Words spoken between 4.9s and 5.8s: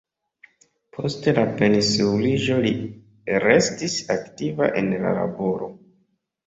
la laboro.